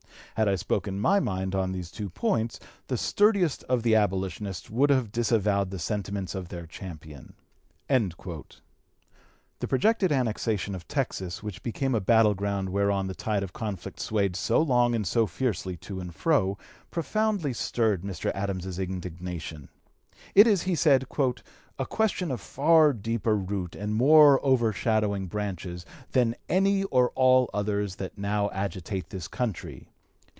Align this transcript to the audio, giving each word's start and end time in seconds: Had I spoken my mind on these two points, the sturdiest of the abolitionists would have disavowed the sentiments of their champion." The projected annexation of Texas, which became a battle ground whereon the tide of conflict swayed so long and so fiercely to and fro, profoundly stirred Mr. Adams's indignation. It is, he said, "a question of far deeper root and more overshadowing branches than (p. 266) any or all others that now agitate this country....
Had 0.35 0.47
I 0.47 0.55
spoken 0.55 0.97
my 0.99 1.19
mind 1.19 1.53
on 1.53 1.71
these 1.73 1.91
two 1.91 2.09
points, 2.09 2.57
the 2.87 2.97
sturdiest 2.97 3.63
of 3.65 3.83
the 3.83 3.95
abolitionists 3.95 4.69
would 4.71 4.89
have 4.89 5.11
disavowed 5.11 5.69
the 5.69 5.77
sentiments 5.77 6.33
of 6.33 6.47
their 6.47 6.65
champion." 6.65 7.33
The 7.89 9.67
projected 9.67 10.09
annexation 10.11 10.73
of 10.73 10.87
Texas, 10.87 11.43
which 11.43 11.61
became 11.61 11.93
a 11.93 11.99
battle 12.01 12.33
ground 12.33 12.69
whereon 12.69 13.05
the 13.07 13.13
tide 13.13 13.43
of 13.43 13.51
conflict 13.53 13.99
swayed 13.99 14.35
so 14.37 14.59
long 14.61 14.95
and 14.95 15.05
so 15.05 15.27
fiercely 15.27 15.75
to 15.77 15.99
and 15.99 16.15
fro, 16.15 16.57
profoundly 16.91 17.51
stirred 17.53 18.01
Mr. 18.03 18.31
Adams's 18.33 18.79
indignation. 18.79 19.67
It 20.33 20.47
is, 20.47 20.63
he 20.63 20.73
said, 20.75 21.05
"a 21.77 21.85
question 21.85 22.31
of 22.31 22.39
far 22.41 22.93
deeper 22.93 23.35
root 23.35 23.75
and 23.75 23.93
more 23.93 24.43
overshadowing 24.43 25.27
branches 25.27 25.85
than 26.13 26.31
(p. 26.31 26.37
266) 26.47 26.47
any 26.65 26.83
or 26.85 27.09
all 27.11 27.47
others 27.53 27.97
that 27.97 28.17
now 28.17 28.49
agitate 28.51 29.09
this 29.09 29.27
country.... 29.27 29.89